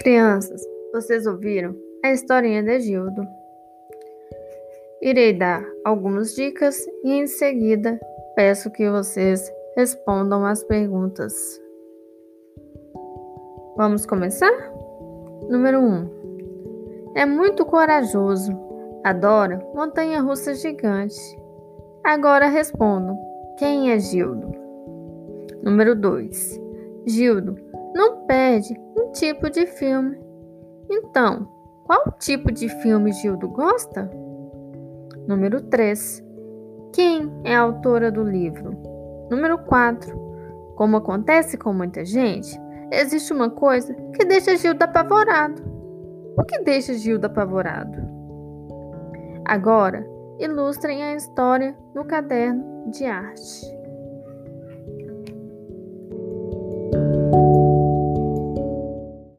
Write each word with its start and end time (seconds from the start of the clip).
Crianças, 0.00 0.66
vocês 0.94 1.26
ouviram 1.26 1.76
a 2.02 2.10
historinha 2.10 2.62
de 2.62 2.80
Gildo? 2.80 3.22
Irei 5.02 5.34
dar 5.34 5.62
algumas 5.84 6.34
dicas 6.34 6.86
e 7.04 7.12
em 7.12 7.26
seguida 7.26 8.00
peço 8.34 8.70
que 8.70 8.90
vocês 8.90 9.52
respondam 9.76 10.46
as 10.46 10.64
perguntas. 10.64 11.34
Vamos 13.76 14.06
começar? 14.06 14.72
Número 15.50 15.80
1. 15.80 15.84
Um. 15.84 17.12
É 17.14 17.26
muito 17.26 17.66
corajoso. 17.66 18.58
Adora 19.04 19.62
montanha 19.74 20.22
russa 20.22 20.54
gigante. 20.54 21.20
Agora 22.02 22.46
respondam: 22.46 23.18
quem 23.58 23.92
é 23.92 23.98
Gildo? 23.98 24.50
Número 25.62 25.94
2. 25.94 26.58
Gildo 27.06 27.56
não 27.94 28.24
perde 28.24 28.74
tipo 29.12 29.50
de 29.50 29.66
filme. 29.66 30.18
Então, 30.88 31.48
qual 31.84 32.12
tipo 32.18 32.52
de 32.52 32.68
filme 32.82 33.12
Gildo 33.12 33.48
gosta? 33.48 34.10
Número 35.26 35.60
3. 35.62 36.24
Quem 36.92 37.30
é 37.44 37.54
a 37.54 37.60
autora 37.60 38.10
do 38.10 38.22
livro? 38.22 38.76
Número 39.30 39.58
4. 39.58 40.18
Como 40.76 40.96
acontece 40.96 41.56
com 41.58 41.72
muita 41.72 42.04
gente, 42.04 42.58
existe 42.92 43.32
uma 43.32 43.50
coisa 43.50 43.94
que 44.14 44.24
deixa 44.24 44.56
Gildo 44.56 44.82
apavorado. 44.82 45.62
O 46.38 46.44
que 46.44 46.62
deixa 46.62 46.94
Gildo 46.94 47.26
apavorado? 47.26 47.98
Agora, 49.44 50.06
ilustrem 50.38 51.02
a 51.02 51.14
história 51.14 51.76
no 51.94 52.04
caderno 52.04 52.90
de 52.90 53.04
arte. 53.04 53.79